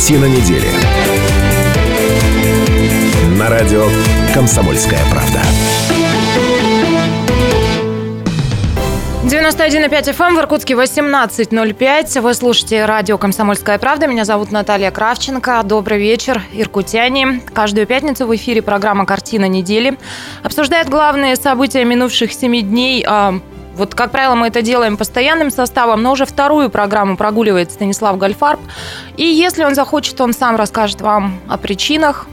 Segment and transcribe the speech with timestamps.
[0.00, 0.66] Картина недели.
[3.38, 3.84] На радио
[4.32, 5.42] «Комсомольская правда».
[9.24, 12.20] 91,5 FM в Иркутске 18.05.
[12.22, 14.06] Вы слушаете радио «Комсомольская правда».
[14.06, 15.60] Меня зовут Наталья Кравченко.
[15.64, 17.42] Добрый вечер, иркутяне.
[17.52, 19.98] Каждую пятницу в эфире программа «Картина недели».
[20.42, 23.38] Обсуждает главные события минувших семи дней а,
[23.80, 28.60] вот, как правило, мы это делаем постоянным составом, но уже вторую программу прогуливает Станислав Гальфарб.
[29.16, 32.26] И если он захочет, он сам расскажет вам о причинах,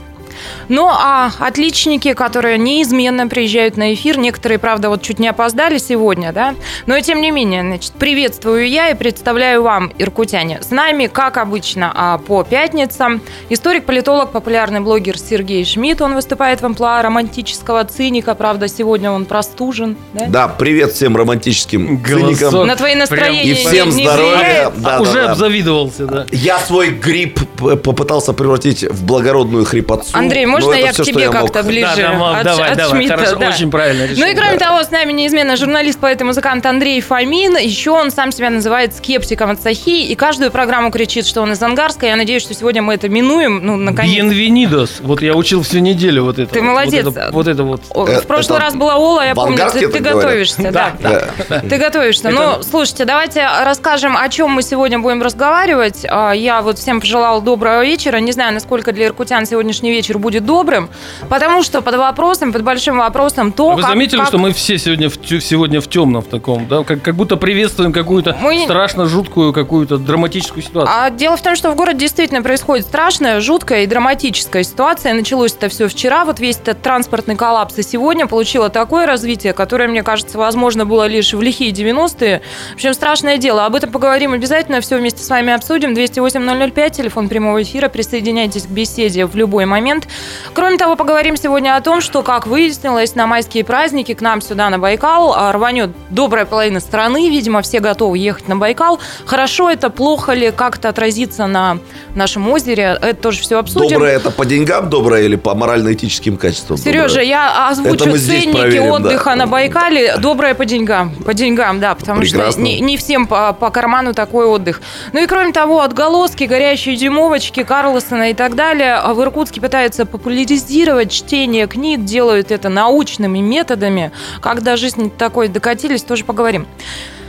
[0.68, 6.32] ну, а отличники, которые неизменно приезжают на эфир, некоторые, правда, вот чуть не опоздали сегодня,
[6.32, 6.54] да,
[6.86, 10.60] но тем не менее, значит, приветствую я и представляю вам, иркутяне.
[10.62, 16.66] С нами, как обычно, а, по пятницам историк-политолог, популярный блогер Сергей Шмидт, он выступает в
[16.66, 20.26] амплуа романтического циника, правда, сегодня он простужен, да?
[20.28, 22.38] Да, привет всем романтическим Голосок.
[22.38, 22.66] циникам.
[22.66, 24.72] На твои настроения И всем не, здоровья.
[24.76, 25.32] Да, а, да, уже да.
[25.32, 26.26] обзавидовался, да.
[26.32, 30.16] Я свой грипп попытался превратить в благородную хрипотцу.
[30.16, 33.16] Андрей, можно я все, к тебе как-то ближе да, да, от, давай, от давай, Шмидта?
[33.16, 33.48] Хорошо, да.
[33.48, 34.24] очень правильно решил.
[34.24, 34.66] Ну и кроме да.
[34.66, 37.56] того, с нами неизменно журналист, поэт и музыкант Андрей Фомин.
[37.56, 40.02] Еще он сам себя называет скептиком от Сахи.
[40.02, 42.06] И каждую программу кричит, что он из Ангарска.
[42.06, 43.60] Я надеюсь, что сегодня мы это минуем.
[43.64, 44.24] Ну, наконец.
[44.24, 44.90] Bienvenidos.
[45.00, 46.52] Вот я учил всю неделю вот это.
[46.52, 47.04] Ты молодец.
[47.04, 47.16] Вот
[47.48, 47.82] это вот.
[47.92, 48.22] Это вот.
[48.22, 49.58] В прошлый это раз была Ола, я помню.
[49.72, 50.92] Ты, ты готовишься, да.
[51.00, 51.60] да.
[51.60, 52.30] Ты готовишься.
[52.30, 56.06] Ну, слушайте, давайте расскажем, о чем мы сегодня будем разговаривать.
[56.08, 58.18] А, я вот всем пожелала доброго вечера.
[58.18, 60.90] Не знаю, насколько для иркутян сегодняшний вечер будет добрым.
[61.30, 64.28] Потому что под вопросом, под большим вопросом то, Вы как, заметили, как...
[64.28, 66.84] что мы все сегодня в, сегодня в темном в таком, да?
[66.84, 68.64] Как, как будто приветствуем какую-то мы...
[68.64, 70.94] страшно жуткую, какую-то драматическую ситуацию.
[70.94, 75.14] А дело в том, что в городе действительно происходит страшная, жуткая и драматическая ситуация.
[75.14, 76.26] Началось это все вчера.
[76.26, 81.06] Вот весь этот транспортный коллапс и сегодня получило такое развитие, которое, мне кажется, возможно было
[81.06, 82.42] лишь в лихие 90-е.
[82.72, 83.64] В общем, страшное дело.
[83.64, 84.82] Об этом поговорим обязательно.
[84.82, 85.94] Все вместе с вами обсудим.
[85.94, 87.88] 208-005, телефон прямого эфира.
[87.88, 90.08] Присоединяйтесь к беседе в любой момент.
[90.54, 94.68] Кроме того, поговорим сегодня о том, что, как выяснилось, на майские праздники к нам сюда
[94.70, 97.30] на Байкал а, рванет добрая половина страны.
[97.30, 98.98] Видимо, все готовы ехать на Байкал.
[99.24, 101.78] Хорошо это, плохо ли, как это отразится на
[102.16, 103.90] нашем озере, это тоже все обсудим.
[103.90, 106.76] Доброе это по деньгам доброе или по морально-этическим качествам?
[106.76, 107.24] Сережа, доброе?
[107.24, 109.36] я озвучу ценники проверим, отдыха да.
[109.36, 110.16] на Байкале.
[110.18, 111.14] Доброе по деньгам.
[111.24, 112.52] По деньгам, да, потому Прекрасно.
[112.52, 114.80] что не, не всем по, по карману такой отдых.
[115.12, 116.96] Ну и кроме того, отголоски, горящие
[117.28, 124.12] дюймовочки, Карлсона и так далее в Иркутске пытаются популяризировать чтение книг, делают это научными методами.
[124.40, 126.66] Как до жизни такой докатились, тоже поговорим.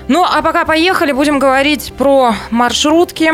[0.07, 3.33] Ну, а пока поехали, будем говорить про маршрутки.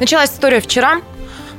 [0.00, 1.02] Началась история вчера.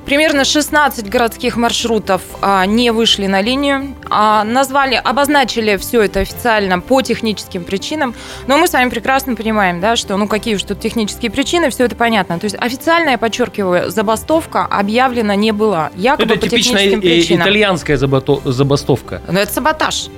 [0.05, 3.95] Примерно 16 городских маршрутов а, не вышли на линию.
[4.09, 8.13] А, назвали, обозначили все это официально по техническим причинам.
[8.47, 11.85] Но мы с вами прекрасно понимаем, да, что ну какие уж тут технические причины, все
[11.85, 12.37] это понятно.
[12.37, 15.91] То есть официально, я подчеркиваю, забастовка объявлена не была.
[15.95, 17.43] Якобы это по типичная причинам.
[17.43, 19.21] итальянская забастовка.
[19.29, 20.09] Но это саботаж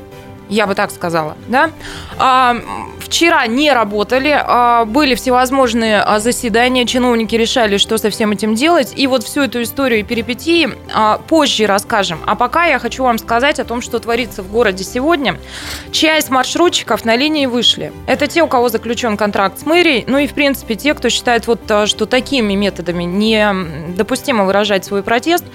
[0.49, 1.71] я бы так сказала, да.
[2.17, 2.57] А,
[2.99, 8.93] вчера не работали, а, были всевозможные а, заседания, чиновники решали, что со всем этим делать,
[8.95, 12.19] и вот всю эту историю и перипетии а, позже расскажем.
[12.25, 15.37] А пока я хочу вам сказать о том, что творится в городе сегодня.
[15.91, 17.91] Часть маршрутчиков на линии вышли.
[18.07, 21.47] Это те, у кого заключен контракт с мэрией, ну и, в принципе, те, кто считает,
[21.47, 25.45] вот, а, что такими методами недопустимо выражать свой протест.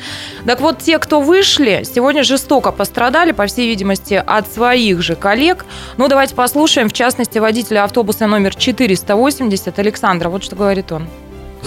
[0.46, 5.14] Так вот, те, кто вышли, сегодня жестоко пострадали, по всей видимости, от своих своих же
[5.14, 5.66] коллег.
[5.98, 10.30] Ну, давайте послушаем, в частности, водителя автобуса номер 480 Александра.
[10.30, 11.06] Вот что говорит он.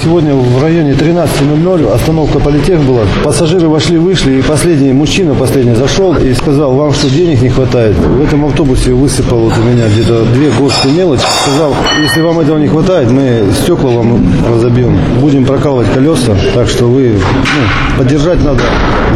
[0.01, 3.03] Сегодня в районе 13.00 остановка Политех была.
[3.23, 7.95] Пассажиры вошли-вышли, и последний мужчина, последний зашел и сказал, вам что, денег не хватает?
[7.95, 11.23] В этом автобусе высыпал вот у меня где-то две горсти мелочи.
[11.43, 14.97] Сказал, если вам этого не хватает, мы стекла вам разобьем.
[15.21, 18.63] Будем прокалывать колеса, так что вы, ну, поддержать надо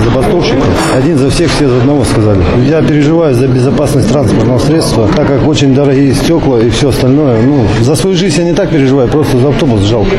[0.06, 0.64] забастовщиков.
[0.96, 2.44] Один за всех, все за одного сказали.
[2.70, 7.42] Я переживаю за безопасность транспортного средства, так как очень дорогие стекла и все остальное.
[7.42, 10.16] Ну, за свою жизнь я не так переживаю, просто за автобус жалко.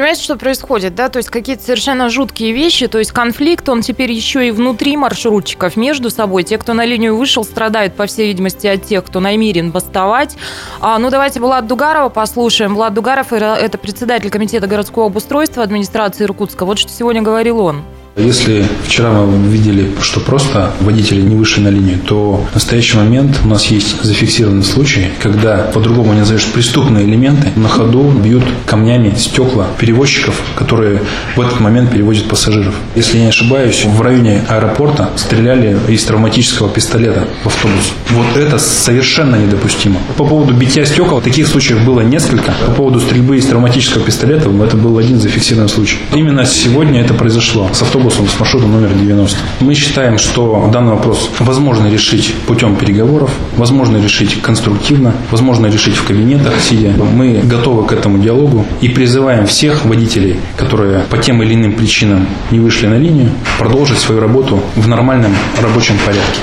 [0.00, 1.10] Понимаете, что происходит, да?
[1.10, 5.76] То есть какие-то совершенно жуткие вещи, то есть конфликт, он теперь еще и внутри маршрутчиков
[5.76, 6.42] между собой.
[6.42, 10.38] Те, кто на линию вышел, страдают, по всей видимости, от тех, кто намерен бастовать.
[10.80, 12.76] А, ну, давайте Влад Дугарова послушаем.
[12.76, 16.64] Влад Дугаров– это председатель комитета городского обустройства администрации Иркутска.
[16.64, 17.84] Вот что сегодня говорил он.
[18.16, 23.38] Если вчера мы видели, что просто водители не вышли на линию, то в настоящий момент
[23.44, 29.14] у нас есть зафиксированный случай, когда по-другому не назовешь преступные элементы на ходу бьют камнями
[29.16, 31.00] стекла перевозчиков, которые
[31.36, 32.74] в этот момент перевозят пассажиров.
[32.96, 37.92] Если я не ошибаюсь, в районе аэропорта стреляли из травматического пистолета в автобус.
[38.10, 40.00] Вот это совершенно недопустимо.
[40.16, 42.52] По поводу битья стекол, таких случаев было несколько.
[42.66, 45.98] По поводу стрельбы из травматического пистолета, это был один зафиксированный случай.
[46.12, 49.38] Именно сегодня это произошло с автобусом с маршрутом номер 90.
[49.60, 56.06] Мы считаем, что данный вопрос возможно решить путем переговоров, возможно решить конструктивно, возможно решить в
[56.06, 56.92] кабинетах сидя.
[56.92, 62.26] Мы готовы к этому диалогу и призываем всех водителей, которые по тем или иным причинам
[62.50, 66.40] не вышли на линию, продолжить свою работу в нормальном рабочем порядке.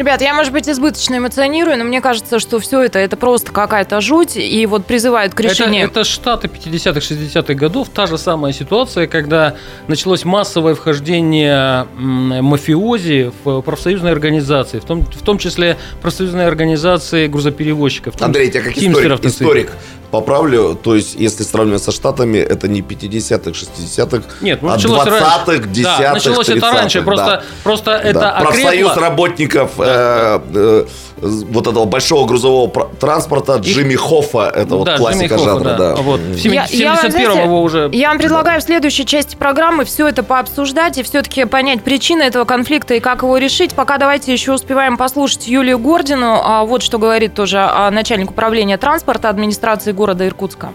[0.00, 4.00] Ребят, я, может быть, избыточно эмоционирую, но мне кажется, что все это, это просто какая-то
[4.00, 5.84] жуть, и вот призывают к решению...
[5.84, 9.56] Это, это Штаты 50-х, 60-х годов, та же самая ситуация, когда
[9.88, 18.14] началось массовое вхождение мафиози в профсоюзные организации, в том, в том числе профсоюзные организации грузоперевозчиков.
[18.22, 19.70] Андрей, тебя как историк, историк
[20.10, 25.68] поправлю, то есть, если сравнивать со Штатами, это не 50-х, 60-х, Нет, ну, а 20-х,
[25.68, 27.42] 10-х, да, началось это раньше, просто, да.
[27.62, 28.00] просто да.
[28.00, 30.84] это Профсоюз работников э, э,
[31.20, 35.64] вот этого большого грузового транспорта Джимми Хоффа, это вот да, классика Хоффа, жанра.
[35.64, 35.78] Да.
[35.78, 35.94] Да.
[35.96, 36.20] Вот.
[36.20, 37.90] В 71 его уже...
[37.92, 42.44] Я вам предлагаю в следующей части программы все это пообсуждать и все-таки понять причины этого
[42.44, 43.74] конфликта и как его решить.
[43.74, 46.40] Пока давайте еще успеваем послушать Юлию Гордину.
[46.42, 50.70] А вот что говорит тоже а, начальник управления транспорта администрации города Иркутска.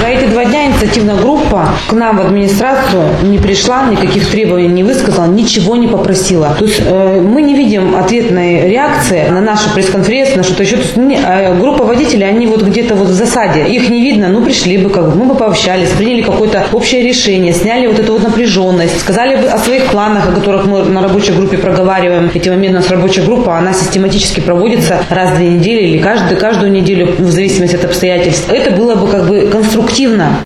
[0.00, 4.82] За эти два дня инициативная группа к нам в администрацию не пришла, никаких требований не
[4.82, 6.54] высказала, ничего не попросила.
[6.58, 10.76] То есть э, мы не видим ответной реакции на нашу пресс-конференцию, на что-то еще.
[10.76, 13.64] То есть, не, э, группа водителей, они вот где-то вот в засаде.
[13.64, 17.52] Их не видно, ну пришли бы, как бы, мы бы пообщались, приняли какое-то общее решение,
[17.52, 21.32] сняли вот эту вот напряженность, сказали бы о своих планах, о которых мы на рабочей
[21.32, 22.30] группе проговариваем.
[22.34, 26.38] Эти моменты у нас рабочая группа, она систематически проводится раз в две недели или каждую,
[26.38, 28.52] каждую неделю в зависимости от обстоятельств.
[28.52, 30.44] Это было бы как бы конструктивно конструктивно.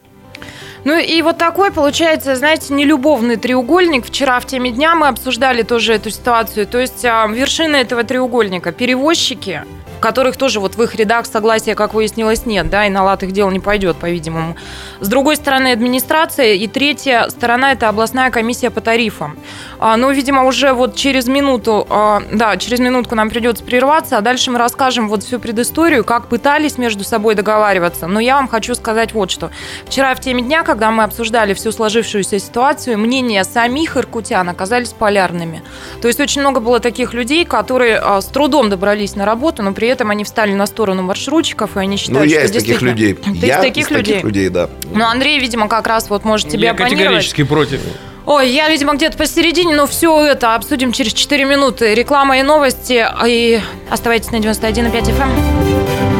[0.84, 4.06] Ну и вот такой получается, знаете, нелюбовный треугольник.
[4.06, 6.66] Вчера в теме дня мы обсуждали тоже эту ситуацию.
[6.66, 9.64] То есть а, вершина этого треугольника– перевозчики–
[10.00, 13.30] которых тоже вот в их рядах согласия, как выяснилось, нет, да, и на лад их
[13.32, 14.56] дело не пойдет, по-видимому.
[14.98, 19.38] С другой стороны, администрация, и третья сторона– это областная комиссия по тарифам.
[19.78, 24.20] А, ну, видимо, уже вот через минуту, а, да, через минутку нам придется прерваться, а
[24.20, 28.06] дальше мы расскажем вот всю предысторию, как пытались между собой договариваться.
[28.06, 29.50] Но я вам хочу сказать вот что.
[29.86, 35.64] Вчера в теме дня, когда мы обсуждали всю сложившуюся ситуацию, мнения самих иркутян оказались полярными.
[36.00, 39.72] То есть очень много было таких людей, которые а, с трудом добрались на работу, но
[39.72, 42.82] при этом они встали на сторону маршрутчиков, и они считают, ну, я что из таких
[42.82, 43.14] людей.
[43.14, 44.14] Ты я из таких из людей?
[44.14, 44.70] таких людей, да.
[44.94, 46.98] Ну, Андрей, видимо, как раз вот может тебе я оппонировать.
[47.00, 47.80] категорически против.
[48.26, 51.96] Ой, я, видимо, где-то посередине, но все это обсудим через 4 минуты.
[51.96, 53.04] Реклама и новости.
[53.26, 56.19] И оставайтесь на 91,5 FM.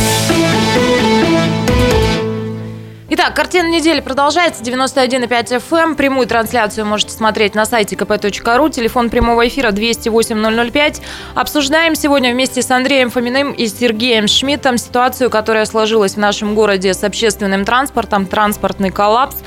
[3.31, 4.61] Итак, картина недели продолжается.
[4.61, 5.77] 91,5 FM.
[5.77, 5.95] Эм.
[5.95, 8.69] Прямую трансляцию можете смотреть на сайте kp.ru.
[8.69, 11.01] Телефон прямого эфира 208 005.
[11.33, 16.93] Обсуждаем сегодня вместе с Андреем Фоминым и Сергеем Шмидтом ситуацию, которая сложилась в нашем городе
[16.93, 19.37] с общественным транспортом, транспортный коллапс.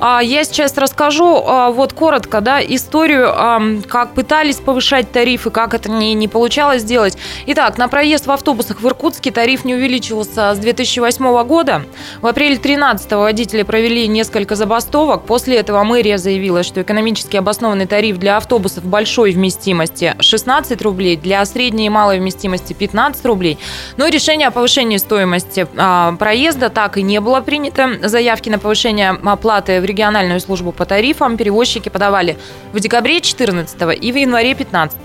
[0.00, 3.34] А, я сейчас расскажу а, вот коротко, да, историю,
[3.88, 7.16] как пытались повышать тарифы, как это не, не получалось сделать.
[7.46, 11.82] Итак, на проезд в автобусах в Иркутске тариф не увеличивался с 2008 года.
[12.20, 15.24] В апреле 13 водители провели несколько забастовок.
[15.24, 21.44] После этого мэрия заявила, что экономически обоснованный тариф для автобусов большой вместимости 16 рублей, для
[21.44, 23.58] средней и малой вместимости 15 рублей.
[23.96, 27.90] Но решение о повышении стоимости а, проезда так и не было принято.
[28.02, 32.36] Заявки на повышение оплаты региональную службу по тарифам перевозчики подавали
[32.72, 34.98] в декабре 14 и в январе 15.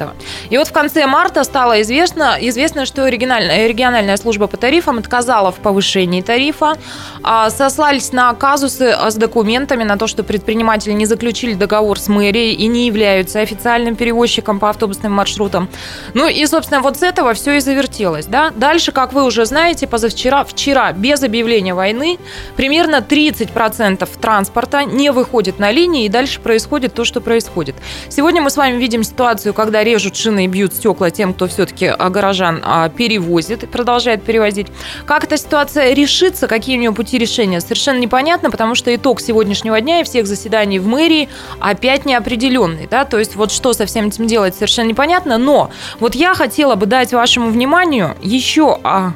[0.49, 5.55] И вот в конце марта стало известно, известно что региональная, служба по тарифам отказала в
[5.55, 6.77] повышении тарифа,
[7.23, 12.53] а сослались на казусы с документами, на то, что предприниматели не заключили договор с мэрией
[12.53, 15.69] и не являются официальным перевозчиком по автобусным маршрутам.
[16.13, 18.25] Ну и, собственно, вот с этого все и завертелось.
[18.25, 18.51] Да?
[18.55, 22.17] Дальше, как вы уже знаете, позавчера, вчера, без объявления войны,
[22.55, 27.75] примерно 30% транспорта транспорта не выходит на линии, и дальше происходит то, что происходит.
[28.09, 31.87] Сегодня мы с вами видим ситуацию, когда режут шины и бьют стекла тем, кто все-таки
[31.87, 34.67] а, горожан а, перевозит продолжает перевозить.
[35.05, 39.79] Как эта ситуация решится, какие у нее пути решения, совершенно непонятно, потому что итог сегодняшнего
[39.81, 42.87] дня и всех заседаний в мэрии опять неопределенный.
[42.89, 43.05] Да?
[43.05, 45.37] То есть вот что со всем этим делать, совершенно непонятно.
[45.37, 49.13] Но вот я хотела бы дать вашему вниманию еще а,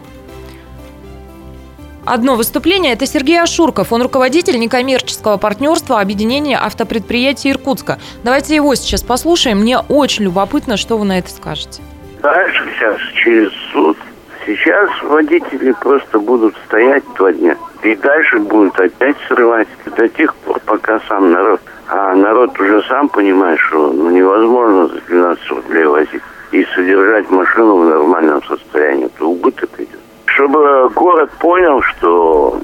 [2.05, 2.93] одно выступление.
[2.93, 3.91] Это Сергей Ашурков.
[3.91, 7.99] Он руководитель некоммерческого партнерства объединения автопредприятий Иркутска.
[8.23, 9.59] Давайте его сейчас послушаем.
[9.59, 11.81] Мне очень любопытно, что вы на это скажете.
[12.21, 13.97] Дальше сейчас через суд.
[14.45, 17.57] Сейчас водители просто будут стоять два дня.
[17.83, 21.61] И дальше будут опять срывать до тех пор, пока сам народ.
[21.87, 26.21] А народ уже сам понимает, что ну, невозможно за 12 рублей возить
[26.51, 29.09] и содержать машину в нормальном состоянии.
[29.17, 29.99] То убыток идет
[30.35, 32.59] чтобы город понял, что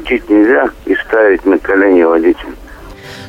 [0.00, 2.54] так шутить нельзя и ставить на колени водителя.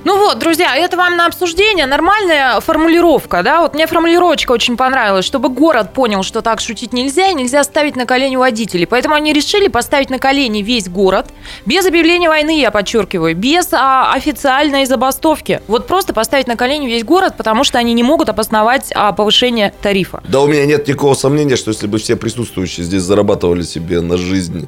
[0.03, 1.85] Ну вот, друзья, это вам на обсуждение.
[1.85, 3.61] Нормальная формулировка, да?
[3.61, 7.95] Вот мне формулировочка очень понравилась, чтобы город понял, что так шутить нельзя, и нельзя ставить
[7.95, 8.87] на колени водителей.
[8.87, 11.27] Поэтому они решили поставить на колени весь город,
[11.67, 15.61] без объявления войны, я подчеркиваю, без а, официальной забастовки.
[15.67, 19.71] Вот просто поставить на колени весь город, потому что они не могут обосновать а, повышение
[19.83, 20.23] тарифа.
[20.27, 24.17] Да у меня нет никакого сомнения, что если бы все присутствующие здесь зарабатывали себе на
[24.17, 24.67] жизнь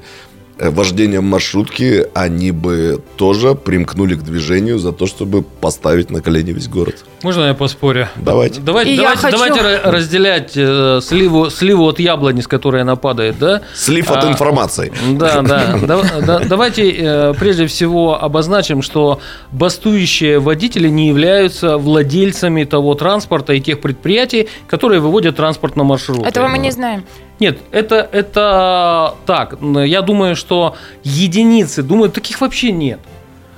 [0.72, 6.68] вождением маршрутки они бы тоже примкнули к движению за то, чтобы поставить на колени весь
[6.68, 7.06] город.
[7.24, 8.08] Можно я поспорю?
[8.16, 8.60] Давайте.
[8.62, 9.38] Давайте, давайте, хочу...
[9.38, 13.62] давайте разделять э, сливу, сливу от яблони, с которой она падает, да?
[13.74, 14.92] Слив от а, информации.
[15.12, 15.80] Да, да.
[16.26, 23.62] да, давайте э, прежде всего обозначим, что бастующие водители не являются владельцами того транспорта и
[23.62, 26.26] тех предприятий, которые выводят транспорт на маршрут.
[26.26, 27.04] Этого мы не знаем.
[27.40, 29.58] Нет, это, это так.
[29.62, 33.00] Я думаю, что единицы, думаю, таких вообще нет.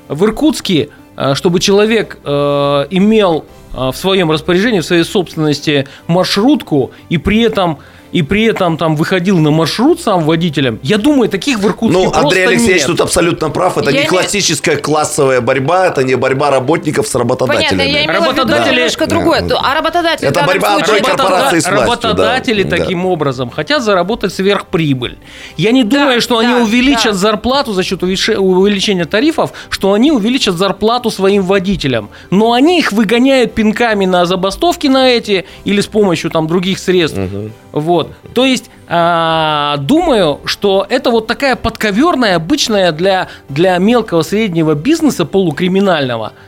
[0.07, 6.91] В Иркутске, э, чтобы человек э, имел э, в своем распоряжении, в своей собственности маршрутку
[7.09, 7.79] и при этом
[8.15, 12.13] и при этом там выходил на маршрут сам водителем, я думаю, таких в Иркутске Ну,
[12.13, 12.87] Андрей Алексеевич нет.
[12.87, 13.77] тут абсолютно прав.
[13.77, 17.77] Это я не классическая классовая борьба, это не борьба работников с работодателями.
[17.77, 18.63] Понятно, я работодатели...
[18.63, 19.41] в виду немножко другое.
[19.41, 19.59] Да.
[19.61, 21.81] А работодатели Это борьба одной корпорации с властью.
[21.81, 22.77] Работодатели да.
[22.77, 23.07] таким да.
[23.09, 25.17] образом хотят заработать сверхприбыль.
[25.57, 27.17] Я не думаю, да, что да, они увеличат да.
[27.17, 32.09] зарплату за счет увеличения тарифов, что они увеличат зарплату своим водителям.
[32.31, 37.19] Но они их выгоняют пинками на забастовки на эти или с помощью там других средств.
[37.19, 37.51] Угу.
[37.73, 38.04] Вот.
[38.33, 45.25] То есть, э, думаю, что это вот такая подковерная, обычная для, для мелкого среднего бизнеса
[45.25, 46.33] полукриминального–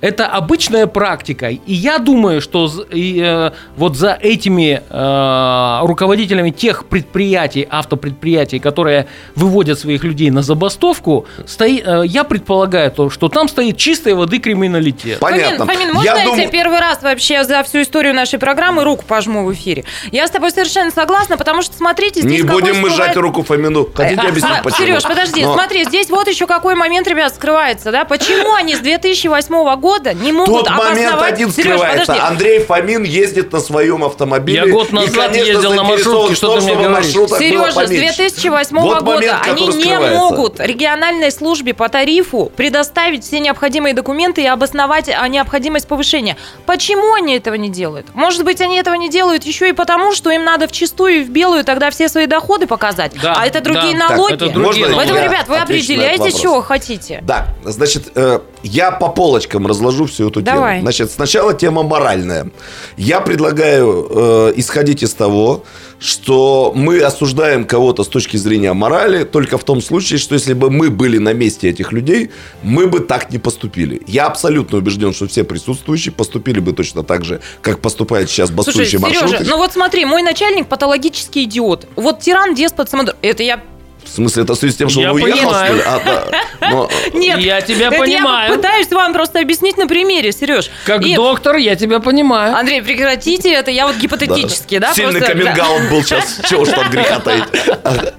[0.00, 1.48] это обычная практика.
[1.48, 9.06] И я думаю, что и, э, вот за этими э, руководителями тех предприятий, автопредприятий, которые
[9.34, 14.38] выводят своих людей на забастовку, стоит, э, я предполагаю, то, что там стоит чистой воды
[14.38, 15.18] криминалитет.
[15.18, 15.66] Понятно.
[15.66, 16.36] Фомин, Фомин можно я, я дум...
[16.36, 19.84] тебе первый раз вообще за всю историю нашей программы руку пожму в эфире?
[20.12, 22.42] Я с тобой совершенно согласна, потому что, смотрите, здесь...
[22.42, 23.88] Не будем мы жать руку Фомину.
[23.94, 24.86] Хотите объяснить, а, почему?
[24.86, 25.54] Сереж, подожди, Но...
[25.54, 28.04] смотри, здесь вот еще какой момент, ребят, скрывается, да?
[28.04, 32.06] Почему они с 2008 года года не могут Тут момент один Сереж, скрывается.
[32.06, 32.28] Подожди.
[32.28, 34.62] Андрей Фомин ездит на своем автомобиле.
[34.66, 37.10] Я год назад и, конечно, ездил на маршрутке, что ты мне говоришь?
[37.10, 43.40] Сережа, с 2008 вот года момент, они не могут региональной службе по тарифу предоставить все
[43.40, 46.36] необходимые документы и обосновать необходимость повышения.
[46.66, 48.06] Почему они этого не делают?
[48.14, 51.24] Может быть, они этого не делают еще и потому, что им надо в чистую и
[51.24, 53.12] в белую тогда все свои доходы показать.
[53.20, 54.10] Да, а это другие да.
[54.10, 54.32] налоги.
[54.32, 55.08] Так, это другие налоги.
[55.08, 57.20] Поэтому, ребят, вы определяете, чего хотите.
[57.22, 60.74] Да, значит, э, я по полочкам разложу всю эту Давай.
[60.74, 60.82] тему.
[60.82, 62.50] Значит, сначала тема моральная.
[62.96, 65.64] Я предлагаю э, исходить из того,
[65.98, 70.70] что мы осуждаем кого-то с точки зрения морали только в том случае, что если бы
[70.70, 72.30] мы были на месте этих людей,
[72.62, 74.00] мы бы так не поступили.
[74.06, 78.98] Я абсолютно убежден, что все присутствующие поступили бы точно так же, как поступает сейчас бастующий
[78.98, 79.30] Слушай, маршрут.
[79.30, 81.86] Сережа, ну вот смотри, мой начальник патологический идиот.
[81.96, 83.14] Вот тиран, деспот, самодур.
[83.20, 83.62] Это я
[84.04, 85.66] в смысле, это в связи с тем, что я он уехал, понимаю.
[85.66, 85.82] что ли?
[85.86, 86.70] А, да.
[86.70, 86.90] Но...
[87.12, 88.50] Нет, я тебя это понимаю.
[88.50, 90.70] Я пытаюсь вам просто объяснить на примере, Сереж.
[90.84, 91.14] Как и...
[91.14, 92.56] доктор, я тебя понимаю.
[92.56, 94.88] Андрей, прекратите это, я вот гипотетически, да?
[94.88, 95.34] да Сильный просто...
[95.34, 97.44] каминг был сейчас, чего уж там греха таить.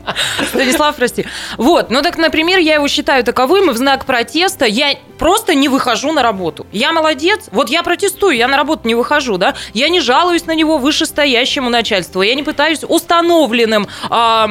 [0.50, 1.26] Станислав, прости.
[1.58, 5.70] Вот, ну так, например, я его считаю таковым, и в знак протеста я просто не
[5.70, 6.66] выхожу на работу.
[6.72, 9.56] Я молодец, вот я протестую, я на работу не выхожу, да?
[9.74, 14.48] Я не жалуюсь на него вышестоящему начальству, я не пытаюсь установленным а,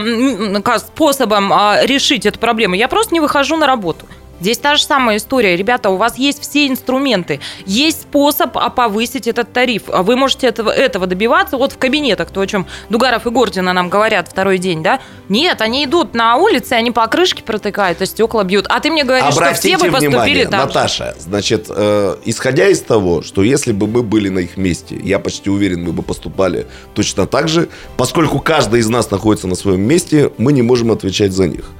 [1.20, 4.06] способом а, решить эту проблему, я просто не выхожу на работу.
[4.40, 5.56] Здесь та же самая история.
[5.56, 9.84] Ребята, у вас есть все инструменты, есть способ повысить этот тариф.
[9.86, 13.88] Вы можете этого, этого добиваться вот в кабинетах, то, о чем Дугаров и Гордина нам
[13.88, 15.00] говорят второй день, да?
[15.28, 18.66] Нет, они идут на улице, они по крышке протыкают, а стекла бьют.
[18.68, 22.68] А ты мне говоришь, Обратите что все бы поступили внимание, так Наташа, значит, э, исходя
[22.68, 26.02] из того, что если бы мы были на их месте, я почти уверен, мы бы
[26.02, 30.90] поступали точно так же, поскольку каждый из нас находится на своем месте, мы не можем
[30.90, 31.70] отвечать за них.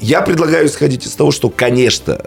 [0.00, 2.20] Я предлагаю исходить из того, что, конечно,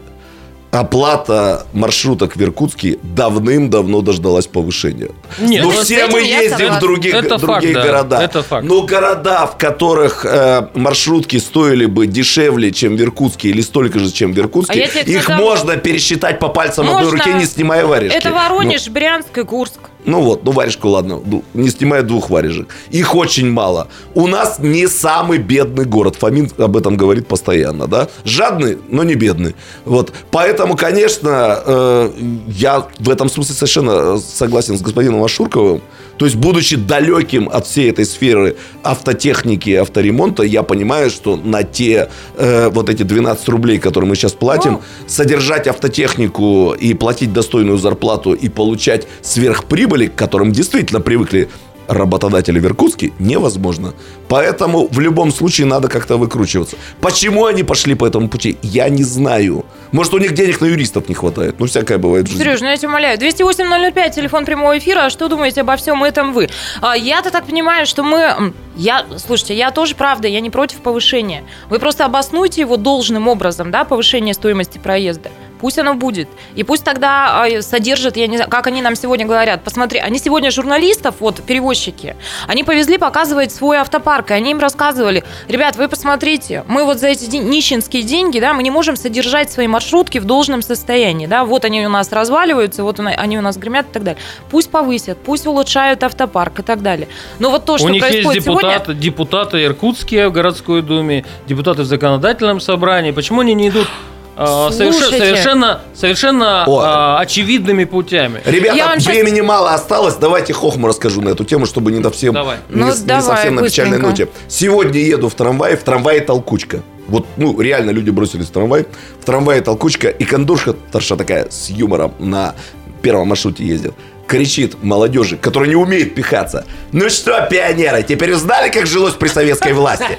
[0.71, 5.09] оплата маршруток в Иркутске давным-давно дождалась повышения.
[5.39, 8.17] Нет, ну, все мы ездим в других, это другие факт, города.
[8.17, 8.65] Да, это факт.
[8.65, 14.11] Но города, в которых э, маршрутки стоили бы дешевле, чем в Иркутске, или столько же,
[14.11, 17.01] чем в Иркутске, а их можно пересчитать по пальцам можно...
[17.01, 18.17] одной руки, не снимая варежки.
[18.17, 19.79] Это Воронеж, ну, Брянск и Курск.
[20.05, 21.21] Ну вот, ну варежку, ладно,
[21.53, 22.73] не снимая двух варежек.
[22.89, 23.87] Их очень мало.
[24.15, 26.15] У нас не самый бедный город.
[26.15, 28.07] Фомин об этом говорит постоянно, да?
[28.25, 29.55] Жадный, но не бедный.
[29.85, 30.11] Вот.
[30.31, 32.11] Поэтому, конечно, э,
[32.47, 35.81] я в этом смысле совершенно согласен с господином Ашурковым.
[36.21, 41.63] То есть, будучи далеким от всей этой сферы автотехники и авторемонта, я понимаю, что на
[41.63, 44.81] те э, вот эти 12 рублей, которые мы сейчас платим, О.
[45.07, 51.49] содержать автотехнику и платить достойную зарплату и получать сверхприбыли, к которым действительно привыкли
[51.91, 53.93] работодателя в Иркутске невозможно.
[54.27, 56.77] Поэтому в любом случае надо как-то выкручиваться.
[57.01, 59.65] Почему они пошли по этому пути, я не знаю.
[59.91, 61.55] Может, у них денег на юристов не хватает.
[61.59, 62.43] Ну, всякое бывает в жизни.
[62.43, 63.19] Сереж, ну я тебя умоляю.
[63.19, 65.05] 208-005, телефон прямого эфира.
[65.05, 66.49] А что думаете обо всем этом вы?
[66.81, 68.53] А, я-то так понимаю, что мы...
[68.77, 71.43] Я, слушайте, я тоже, правда, я не против повышения.
[71.69, 75.29] Вы просто обоснуйте его должным образом, да, повышение стоимости проезда
[75.61, 76.27] пусть оно будет.
[76.55, 80.19] И пусть тогда а, содержат, я не знаю, как они нам сегодня говорят, посмотри, они
[80.19, 82.15] сегодня журналистов, вот, перевозчики,
[82.47, 87.07] они повезли показывать свой автопарк, и они им рассказывали, ребят, вы посмотрите, мы вот за
[87.07, 91.63] эти нищенские деньги, да, мы не можем содержать свои маршрутки в должном состоянии, да, вот
[91.63, 94.21] они у нас разваливаются, вот они у нас гремят и так далее.
[94.49, 97.07] Пусть повысят, пусть улучшают автопарк и так далее.
[97.39, 99.01] Но вот то, что у них происходит есть депутаты, сегодня...
[99.01, 103.87] депутаты иркутские в городской думе, депутаты в законодательном собрании, почему они не идут
[104.35, 108.41] а, совершенно, совершенно, совершенно а, очевидными путями.
[108.45, 109.45] Ребята, Я времени сейчас...
[109.45, 110.15] мало осталось.
[110.15, 112.57] Давайте хохму расскажу на эту тему, чтобы не, совсем, давай.
[112.69, 114.29] не, ну, не давай, совсем на печальной ноте.
[114.47, 116.81] Сегодня еду в трамвае, в трамвае толкучка.
[117.07, 118.85] Вот, ну, реально люди бросились в трамвай.
[119.19, 122.55] В трамвае толкучка, и кондушка, торша такая, с юмором на
[123.01, 123.93] первом маршруте ездит
[124.31, 126.65] кричит молодежи, которая не умеет пихаться.
[126.93, 130.17] Ну что, пионеры, теперь узнали, как жилось при советской власти?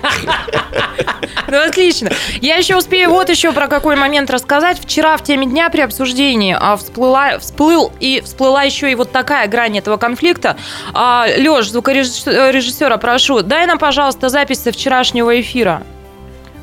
[1.49, 2.11] Ну, отлично.
[2.41, 4.79] Я еще успею вот еще про какой момент рассказать.
[4.79, 9.49] Вчера в теме дня при обсуждении а, всплыла, всплыл и всплыла еще и вот такая
[9.49, 10.57] грань этого конфликта.
[10.93, 15.83] А, Леш, звукорежиссера, прошу, дай нам, пожалуйста, запись со вчерашнего эфира.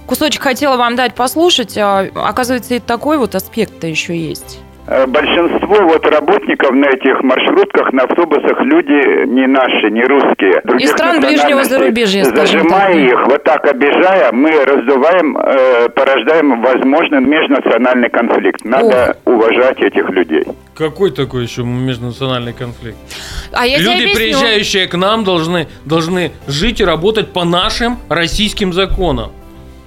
[0.06, 1.78] Кусочек хотела вам дать послушать.
[1.78, 4.60] А, оказывается, и такой вот аспект-то еще есть.
[4.92, 10.64] Э, большинство вот работников на этих маршрутках, на автобусах люди не наши, не русские.
[10.80, 12.96] Из стран ближнего зарубежья, Зажимая так.
[12.96, 18.66] их, вот так обижая, мы раздуваем, э, порождаем возможный межнациональный конфликт.
[18.66, 19.34] Надо Ох.
[19.36, 20.46] уважать этих людей.
[20.76, 22.98] Какой такой еще межнациональный конфликт?
[23.52, 29.32] А я Люди, приезжающие к нам, должны, должны жить и работать по нашим российским законам.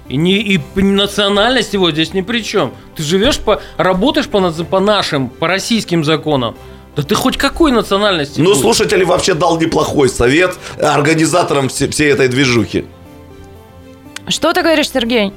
[0.09, 2.73] И, не, и национальность его здесь ни при чем.
[2.95, 6.55] Ты живешь по, работаешь по, по нашим, по российским законам.
[6.95, 8.39] Да ты хоть какой национальности?
[8.39, 8.61] Ну, будешь?
[8.61, 12.85] слушатель вообще дал неплохой совет организаторам все, всей этой движухи.
[14.27, 15.33] Что ты говоришь, Сергей?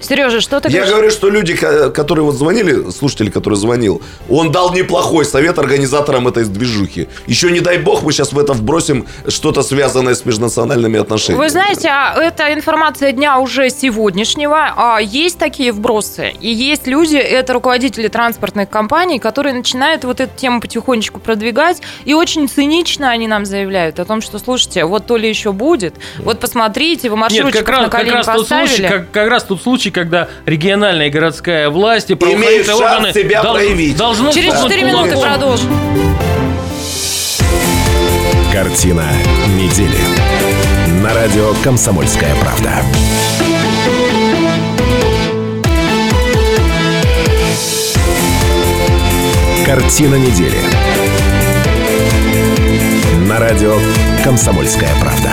[0.00, 0.90] Сережа, что ты Я говоришь?
[0.92, 6.44] говорю, что люди, которые вот звонили, слушатели, который звонил, он дал неплохой совет организаторам этой
[6.44, 7.08] движухи.
[7.26, 11.42] Еще не дай бог мы сейчас в это вбросим что-то связанное с межнациональными отношениями.
[11.44, 14.72] Вы знаете, а это информация дня уже сегодняшнего.
[14.76, 16.32] А есть такие вбросы.
[16.40, 21.82] И есть люди, это руководители транспортных компаний, которые начинают вот эту тему потихонечку продвигать.
[22.04, 25.94] И очень цинично они нам заявляют о том, что, слушайте, вот то ли еще будет.
[26.18, 28.66] Вот посмотрите, вы маршрутчик Нет, как раз, на колени как раз поставили.
[28.68, 32.76] Тот случай, как, как раз тот случай, случай, когда региональная и городская власть и правоохранительные
[32.76, 33.96] органы себя дол- проявить.
[33.96, 34.32] должны...
[34.32, 35.68] Через 4 минуты продолжим.
[38.52, 39.04] Картина
[39.56, 39.98] недели.
[41.02, 42.72] На радио «Комсомольская правда».
[49.64, 50.58] Картина недели.
[53.28, 53.76] На радио
[54.24, 55.30] «Комсомольская правда».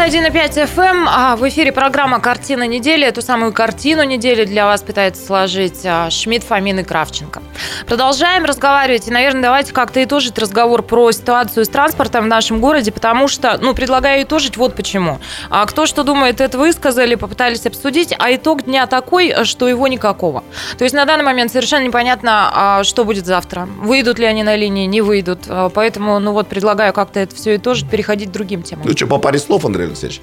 [0.00, 1.04] 91,5 FM.
[1.06, 3.06] А в эфире программа «Картина недели».
[3.06, 7.42] Эту самую картину недели для вас пытается сложить а, Шмидт, Фомин и Кравченко.
[7.86, 9.08] Продолжаем разговаривать.
[9.08, 13.58] И, наверное, давайте как-то итожить разговор про ситуацию с транспортом в нашем городе, потому что,
[13.60, 15.18] ну, предлагаю итожить вот почему.
[15.50, 20.44] А кто что думает, это высказали, попытались обсудить, а итог дня такой, что его никакого.
[20.78, 23.68] То есть на данный момент совершенно непонятно, а, что будет завтра.
[23.78, 25.40] Выйдут ли они на линии, не выйдут.
[25.46, 28.86] А, поэтому, ну вот, предлагаю как-то это все итожить, переходить к другим темам.
[28.86, 30.20] Ну что, по паре слов, Андрей Алексеевич?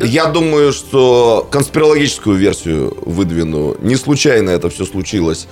[0.00, 3.76] Я думаю, что конспирологическую версию выдвину.
[3.80, 5.46] Не случайно это все случилось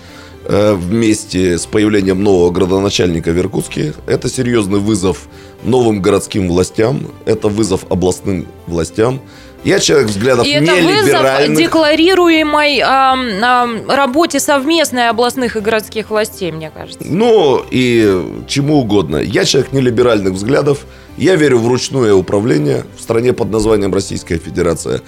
[0.44, 3.94] э, вместе с появлением нового градоначальника в Иркутске.
[4.06, 5.28] Это серьезный вызов
[5.62, 9.20] новым городским властям, это вызов областным властям.
[9.62, 16.50] Я человек взглядов и это вызов декларируемой э, э, работе совместной областных и городских властей,
[16.50, 17.04] мне кажется.
[17.04, 19.18] Ну, и чему угодно.
[19.18, 20.86] Я человек нелиберальных взглядов.
[21.16, 25.02] Я верю в ручное управление в стране под названием Российская Федерация.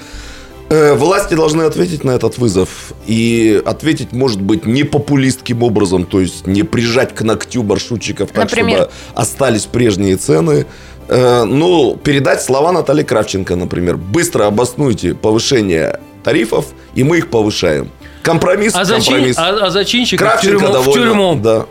[0.72, 2.94] Э, власти должны ответить на этот вызов.
[3.06, 8.44] И ответить, может быть, не популистским образом, то есть не прижать к ногтю маршрутчиков так,
[8.44, 8.76] Например?
[8.78, 10.64] чтобы остались прежние цены.
[11.08, 13.98] Э, ну, передать слова Натальи Кравченко, например.
[13.98, 17.90] Быстро обоснуйте повышение тарифов, и мы их повышаем.
[18.22, 19.36] Компромисс, а компромисс.
[19.36, 21.40] А, а зачинщиков Кравченко в тюрьму, в тюрьму.
[21.42, 21.66] Да.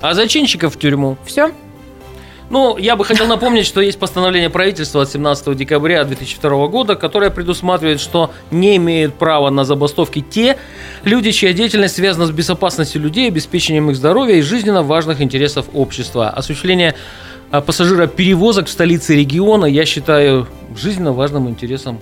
[0.00, 1.16] А зачинщиков в тюрьму.
[1.24, 1.50] Все?
[2.52, 7.30] Ну, я бы хотел напомнить, что есть постановление правительства от 17 декабря 2002 года, которое
[7.30, 10.58] предусматривает, что не имеют права на забастовки те
[11.02, 16.28] люди, чья деятельность связана с безопасностью людей, обеспечением их здоровья и жизненно важных интересов общества.
[16.28, 16.94] Осуществление
[17.50, 22.00] а, пассажироперевозок в столице региона я считаю жизненно важным интересом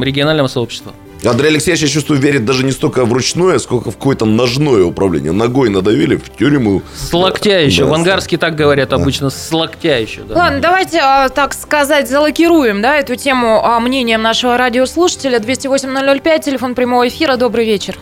[0.00, 0.92] регионального сообщества.
[1.24, 5.30] Андрей Алексеевич, я чувствую, верит даже не столько в ручное, сколько в какое-то ножное управление.
[5.30, 6.82] Ногой надавили в тюрьму.
[6.94, 7.84] С локтя еще.
[7.84, 8.96] Да, в Ангарске так говорят да.
[8.96, 10.22] обычно, с локтя еще.
[10.22, 10.34] Да.
[10.34, 15.38] Ладно, давайте, а, так сказать, залокируем да, эту тему а, мнением нашего радиослушателя.
[15.38, 17.36] 208-005, телефон прямого эфира.
[17.36, 17.96] Добрый вечер.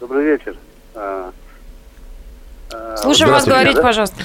[0.00, 0.56] Добрый вечер.
[0.94, 1.30] А,
[2.96, 3.82] Слушаем вас, говорить, да?
[3.82, 4.22] пожалуйста.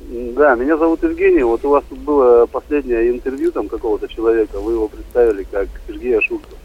[0.00, 1.42] Да, меня зовут Евгений.
[1.42, 4.60] Вот у вас тут было последнее интервью там какого-то человека.
[4.60, 6.58] Вы его представили как Сергея Шуркова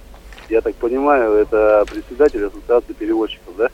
[0.49, 3.69] я так понимаю, это председатель ассоциации переводчиков, да?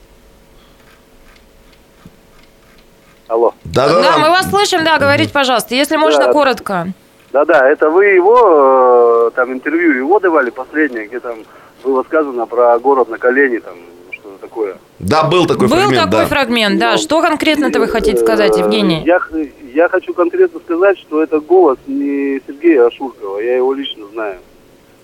[3.27, 3.53] Алло.
[3.63, 6.87] Да, да, да, мы вас слышим, да, говорите, пожалуйста, если можно, да, коротко.
[7.31, 11.39] Да-да, это вы его, э, там, интервью его давали последнее, где там
[11.83, 13.73] было сказано про город на колени, там,
[14.11, 14.77] что-то такое.
[14.99, 16.25] Да, был такой был фрагмент, такой да.
[16.27, 16.97] фрагмент, да.
[16.97, 19.03] Что конкретно-то вы хотите сказать, Евгений?
[19.03, 19.19] Я,
[19.73, 24.37] я хочу конкретно сказать, что это голос не Сергея Ашуркова, я его лично знаю.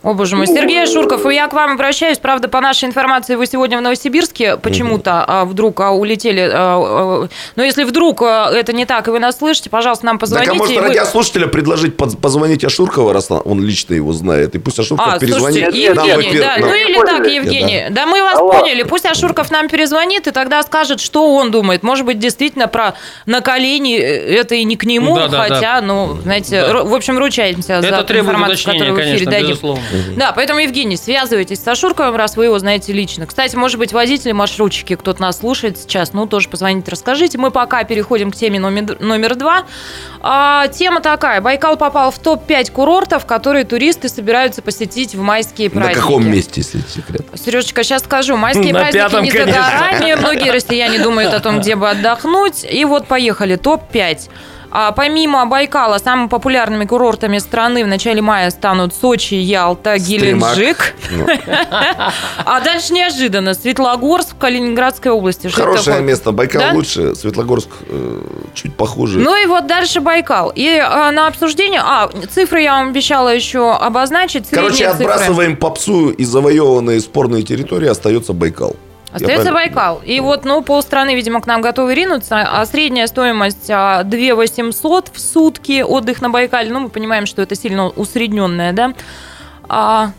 [0.03, 0.47] О, боже мой.
[0.47, 2.17] Сергей Шурков, я к вам обращаюсь.
[2.17, 6.41] Правда, по нашей информации, вы сегодня в Новосибирске почему-то а, вдруг а, улетели.
[6.41, 10.17] А, а, но если вдруг а, это не так, и вы нас слышите, пожалуйста, нам
[10.17, 10.51] позвоните.
[10.51, 10.81] Так, а может, вы...
[10.81, 15.65] радиослушателя предложить позвонить Ашуркова, раз он лично его знает, и пусть Ашурков а, перезвонит.
[15.65, 16.69] Слушайте, Евгений, да, нам...
[16.69, 17.85] ну или так, Евгений.
[17.89, 17.95] Да.
[17.95, 18.53] да, мы вас Алло.
[18.53, 18.81] поняли.
[18.81, 21.83] Пусть Ашурков нам перезвонит, и тогда скажет, что он думает.
[21.83, 22.95] Может быть, действительно про
[23.27, 25.81] на колени э, это и не к нему, да, да, хотя, да.
[25.81, 26.83] ну, знаете, да.
[26.83, 29.49] в общем, ручаемся это за информацию, которую в эфире конечно, дадим.
[29.49, 29.90] Безусловно.
[30.15, 33.25] Да, поэтому, Евгений, связывайтесь с Ашурковым, раз вы его знаете лично.
[33.25, 37.37] Кстати, может быть, водители, маршрутчики, кто-то нас слушает сейчас, ну, тоже позвоните, расскажите.
[37.37, 39.63] Мы пока переходим к теме номер, номер два.
[40.21, 41.41] А, тема такая.
[41.41, 45.97] Байкал попал в топ-5 курортов, которые туристы собираются посетить в майские праздники.
[45.97, 47.25] На каком месте, если секрет?
[47.35, 48.37] Сережечка, сейчас скажу.
[48.37, 50.15] Майские На праздники пятом, не за горами.
[50.19, 52.65] Многие россияне думают о том, где бы отдохнуть.
[52.69, 53.55] И вот поехали.
[53.55, 54.29] Топ-5.
[54.71, 60.95] А помимо Байкала, самыми популярными курортами страны в начале мая станут Сочи, Ялта, Геленджик.
[61.11, 61.27] Ну.
[62.45, 63.53] А дальше неожиданно.
[63.53, 65.47] Светлогорск в Калининградской области.
[65.47, 66.31] Хорошее место.
[66.31, 68.21] Байкал лучше, Светлогорск э,
[68.53, 69.19] чуть похуже.
[69.19, 70.51] Ну и вот дальше Байкал.
[70.55, 71.81] И а, на обсуждение...
[71.83, 74.49] А, цифры я вам обещала еще обозначить.
[74.49, 78.75] Короче, отбрасываем попсу и завоеванные спорные территории, остается Байкал.
[79.13, 80.01] Остается Байкал.
[80.05, 82.41] И вот, ну, полстраны, видимо, к нам готовы ринуться.
[82.41, 86.71] А средняя стоимость 2 800 в сутки отдых на Байкале.
[86.71, 88.93] Ну, мы понимаем, что это сильно усредненная, да.
[89.67, 90.11] А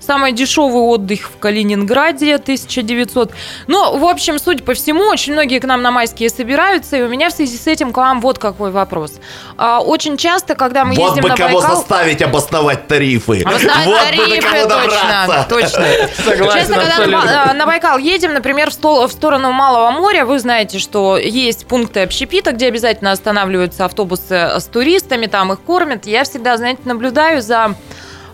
[0.00, 3.32] Самый дешевый отдых в Калининграде 1900.
[3.66, 7.08] Ну, в общем, судя по всему, очень многие к нам на майские собираются, и у
[7.08, 9.12] меня в связи с этим к вам вот какой вопрос.
[9.58, 11.76] А, очень часто, когда мы вот ездим бы на кого Байкал...
[11.76, 13.42] заставить обосновать тарифы.
[13.42, 15.86] Обосновать вот тарифы, точно, точно.
[16.24, 20.38] Согласен, Честно, когда на, на Байкал едем, например, в, стол, в сторону Малого моря, вы
[20.38, 26.06] знаете, что есть пункты общепита, где обязательно останавливаются автобусы с туристами, там их кормят.
[26.06, 27.74] Я всегда, знаете, наблюдаю за...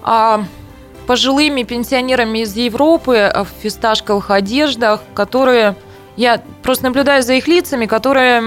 [0.03, 0.45] А,
[1.07, 5.77] пожилыми пенсионерами из Европы э, в фисташковых одеждах, которые...
[6.17, 8.43] Я просто наблюдаю за их лицами, которые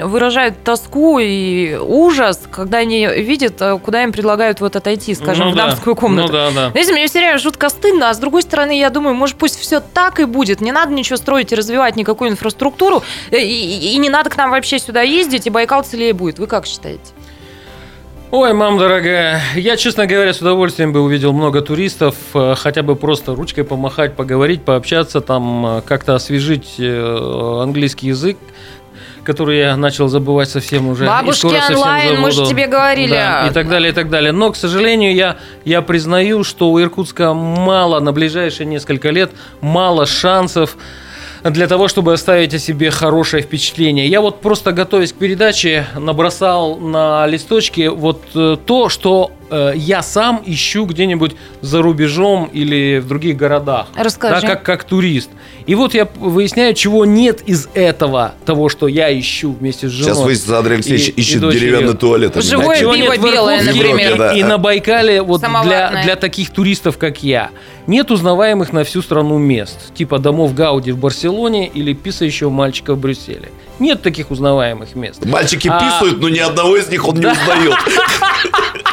[0.00, 5.52] выражают тоску и ужас, когда они видят, э, куда им предлагают вот отойти, скажем, ну,
[5.52, 6.00] в дамскую да.
[6.00, 6.28] комнату.
[6.28, 6.70] Ну, да, да.
[6.70, 9.80] Знаете, мне все время жутко стыдно, а с другой стороны, я думаю, может, пусть все
[9.80, 10.60] так и будет.
[10.60, 14.50] Не надо ничего строить и развивать никакую инфраструктуру, и, и, и не надо к нам
[14.50, 16.38] вообще сюда ездить, и Байкал целее будет.
[16.38, 17.12] Вы как считаете?
[18.30, 22.94] Ой, мам дорогая, я, честно говоря, с удовольствием бы увидел много туристов, э, хотя бы
[22.94, 28.36] просто ручкой помахать, поговорить, пообщаться, там э, как-то освежить э, английский язык
[29.24, 31.04] который я начал забывать совсем уже.
[31.04, 33.10] Бабушки онлайн, мы же тебе говорили.
[33.10, 34.32] Да, и так далее, и так далее.
[34.32, 35.36] Но, к сожалению, я,
[35.66, 40.78] я признаю, что у Иркутска мало, на ближайшие несколько лет, мало шансов
[41.50, 44.06] для того, чтобы оставить о себе хорошее впечатление.
[44.06, 50.02] Я вот просто готовясь к передаче набросал на листочке вот э, то, что э, я
[50.02, 53.88] сам ищу где-нибудь за рубежом или в других городах.
[53.96, 54.46] Расскажи.
[54.46, 55.30] Да, как, как турист.
[55.66, 60.14] И вот я выясняю, чего нет из этого, того, что я ищу вместе с женой.
[60.14, 62.42] Сейчас выяснится, Андрей Алексеевич и, ищет и деревянный туалет.
[62.42, 64.16] Живое пиво нет белое, например.
[64.16, 64.32] да.
[64.32, 67.50] И на Байкале вот для, для таких туристов, как я,
[67.86, 69.94] нет узнаваемых на всю страну мест.
[69.94, 73.50] Типа домов Гауди в Барселоне или писающего мальчика в Брюсселе.
[73.78, 75.24] Нет таких узнаваемых мест.
[75.24, 75.78] Мальчики а...
[75.78, 77.74] писают, но ни одного из них он не узнает.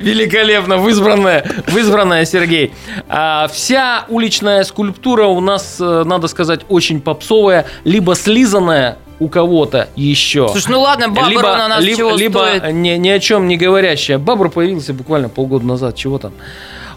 [0.00, 2.72] Великолепно, в избранное, в избранное, Сергей.
[3.08, 9.88] А, вся уличная скульптура у нас, э, надо сказать, очень попсовая, либо слизанная у кого-то
[9.96, 10.48] еще.
[10.48, 12.72] Слушай, ну ладно, Бабр либо, на нас либо, чего либо стоит?
[12.72, 14.18] Ни, ни о чем не говорящая.
[14.18, 16.32] Бабр появился буквально полгода назад, чего там.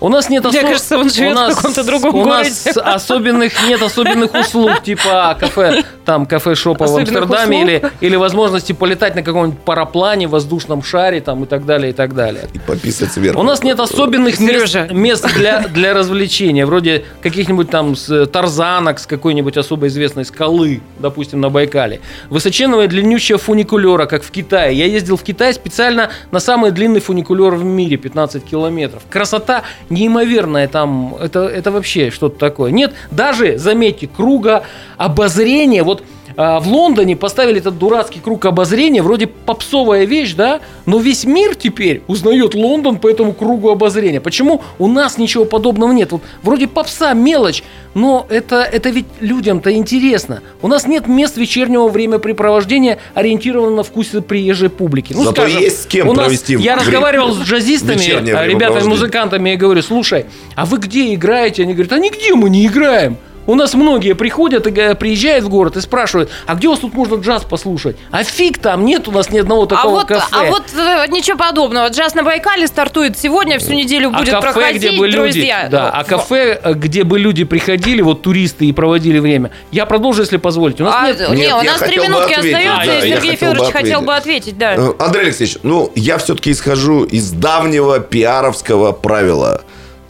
[0.02, 0.60] У нас нет особ...
[0.60, 2.50] Мне кажется, он живет у нас, в каком-то другом у городе.
[2.50, 9.14] нас особенных нет особенных услуг, типа кафе, там кафе-шопа в Амстердаме или, или возможности полетать
[9.14, 12.46] на каком-нибудь параплане, воздушном шаре там и так далее, и так далее.
[12.52, 13.40] И пописать сверху.
[13.40, 19.06] У нас нет особенных мест, мест для, для развлечения, вроде каких-нибудь там с, тарзанок с
[19.06, 22.02] какой-нибудь особо известной скалы, допустим, на Байкале.
[22.32, 24.76] Высоченного длиннющего фуникулера, как в Китае.
[24.76, 29.04] Я ездил в Китай специально на самый длинный фуникулер в мире, 15 километров.
[29.08, 32.72] Красота неимоверное там, это, это вообще что-то такое.
[32.72, 34.64] Нет, даже, заметьте, круга
[34.98, 36.04] обозрения, вот
[36.42, 42.02] в Лондоне поставили этот дурацкий круг обозрения, вроде попсовая вещь, да, но весь мир теперь
[42.08, 44.22] узнает Лондон по этому кругу обозрения.
[44.22, 46.12] Почему у нас ничего подобного нет?
[46.12, 50.42] Вот вроде попса, мелочь, но это, это ведь людям-то интересно.
[50.62, 55.14] У нас нет мест вечернего времяпрепровождения, ориентированного на вкусы приезжей публики.
[55.14, 59.50] Ну, Зато скажем, есть с кем у нас, провести Я разговаривал с джазистами, ребятами, музыкантами,
[59.50, 60.26] я говорю, слушай,
[60.56, 61.64] а вы где играете?
[61.64, 63.18] Они говорят, а нигде мы не играем.
[63.52, 66.94] У нас многие приходят и приезжают в город и спрашивают, а где у вас тут
[66.94, 67.98] можно джаз послушать?
[68.10, 70.26] А фиг там, нет у нас ни одного а такого а вот, кафе.
[70.32, 71.90] А вот э, ничего подобного.
[71.90, 75.64] Джаз на Байкале стартует сегодня, всю неделю а будет а кафе, проходить, где бы друзья.
[75.64, 79.52] Люди, да, а кафе, э, где бы люди приходили, вот туристы и проводили время.
[79.70, 80.84] Я продолжу, если позволите.
[80.84, 83.74] У нас а, нет, нет, не, у нас три минутки остается, а, и Сергей Федорович
[83.74, 84.58] хотел бы ответить.
[84.58, 84.76] Да.
[84.76, 89.60] Э, Андрей Алексеевич, ну, я все-таки исхожу из давнего пиаровского правила.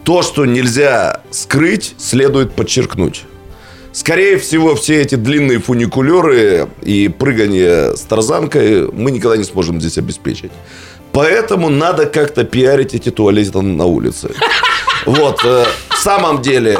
[0.03, 3.23] То, что нельзя скрыть, следует подчеркнуть.
[3.93, 9.97] Скорее всего, все эти длинные фуникулеры и прыгание с тарзанкой мы никогда не сможем здесь
[9.97, 10.51] обеспечить.
[11.11, 14.31] Поэтому надо как-то пиарить эти туалеты на улице.
[15.05, 16.79] Вот, э, в самом деле,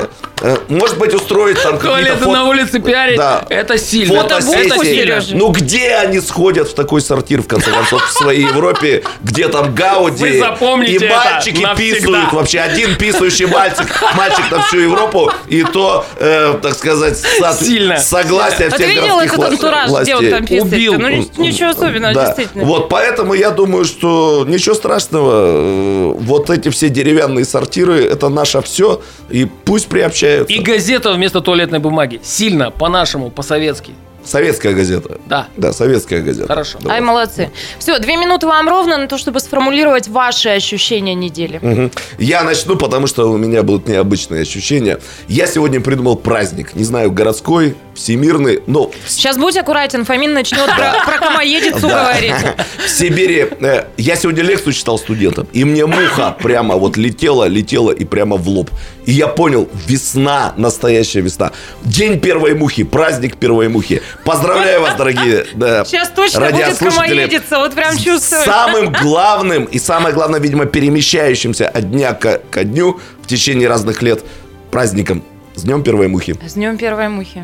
[0.70, 2.32] может быть, устроить там какие-то фото...
[2.32, 3.46] на улице пиарить, да.
[3.50, 4.22] это сильно.
[4.22, 5.22] Это сильно.
[5.34, 9.74] Ну, где они сходят в такой сортир, в конце концов, в своей Европе, где там
[9.74, 12.34] Гауди и мальчики писают.
[12.34, 17.18] Вообще, один писающий мальчик, мальчик на всю Европу, и то, э, так сказать,
[17.60, 17.98] сильно.
[17.98, 20.64] согласие а всех ты видел этот антураж, где он там писает?
[20.64, 21.00] Убил.
[21.00, 22.26] Ну, ничего особенного, да.
[22.26, 22.66] действительно.
[22.66, 25.32] Вот, поэтому я думаю, что ничего страшного.
[25.34, 29.88] Э, вот эти все деревянные сортиры, это наше все, и пусть
[30.38, 32.20] приобщают и газета вместо туалетной бумаги.
[32.24, 33.94] Сильно, по-нашему, по-советски.
[34.24, 35.18] Советская газета.
[35.26, 35.48] Да.
[35.58, 36.48] Да, советская газета.
[36.48, 36.78] Хорошо.
[36.80, 36.98] Давай.
[36.98, 37.52] Ай, молодцы.
[37.80, 41.58] Все, две минуты вам ровно на то, чтобы сформулировать ваши ощущения недели.
[41.58, 41.92] Угу.
[42.20, 45.00] Я начну, потому что у меня будут необычные ощущения.
[45.28, 46.76] Я сегодня придумал праздник.
[46.76, 48.92] Не знаю, городской, всемирный, но...
[49.08, 52.34] Сейчас будь аккуратен, Фомин начнет про, про комоедицу говорить.
[52.86, 53.48] В Сибири.
[53.60, 58.38] Э, я сегодня лекцию читал студентам, и мне муха прямо вот летела, летела и прямо
[58.38, 58.70] в лоб.
[59.06, 61.52] И я понял, весна, настоящая весна.
[61.84, 64.02] День первой мухи, праздник первой мухи.
[64.24, 68.44] Поздравляю вас, дорогие да, Сейчас точно будет комоедица, вот прям чувствую.
[68.44, 74.02] Самым главным и самое главное, видимо, перемещающимся от дня к, ко дню в течение разных
[74.02, 74.24] лет
[74.72, 75.24] праздником.
[75.56, 76.36] С днем первой мухи.
[76.48, 77.44] С днем первой мухи.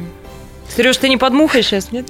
[0.75, 2.05] Сереж, ты не под мухой сейчас, нет?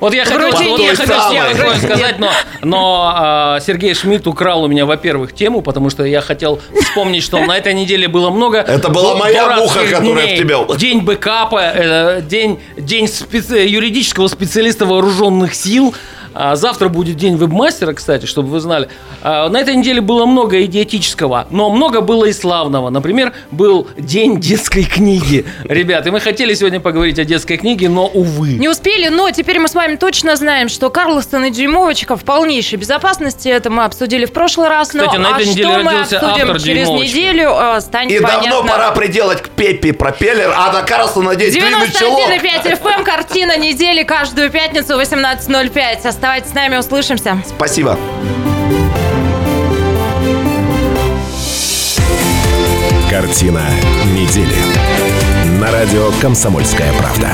[0.00, 2.30] Вот я хотел, вот хотел, я хотел сказать, но,
[2.62, 7.44] но э, Сергей Шмидт украл у меня, во-первых, тему, потому что я хотел вспомнить, что
[7.44, 8.58] на этой неделе было много...
[8.58, 10.76] Это была моя муха, которая в тебя...
[10.76, 13.66] День бэкапа, э, день, день специ...
[13.66, 16.17] юридического специалиста вооруженных сил, а
[16.54, 18.88] завтра будет день вебмастера, кстати, чтобы вы знали.
[19.22, 22.90] А, на этой неделе было много идиотического, но много было и славного.
[22.90, 25.44] Например, был день детской книги.
[25.64, 28.54] Ребят, и мы хотели сегодня поговорить о детской книге, но, увы.
[28.54, 32.78] Не успели, но теперь мы с вами точно знаем, что Карлсон и Дюймовочка в полнейшей
[32.78, 33.48] безопасности.
[33.48, 34.88] Это мы обсудили в прошлый раз.
[34.88, 38.12] Кстати, но, на этой а неделе что мы родился обсудим автор через неделю, а, станет
[38.12, 38.50] И понятно.
[38.50, 42.20] давно пора приделать к Пеппи пропеллер, а на Карлсона надеть длинный чулок.
[42.28, 46.12] 91,5 FM, картина недели, каждую пятницу 18.05.
[46.28, 47.42] Оставайтесь с нами, услышимся.
[47.46, 47.98] Спасибо.
[53.08, 53.62] Картина
[54.12, 54.54] недели.
[55.58, 57.30] На радио «Комсомольская правда».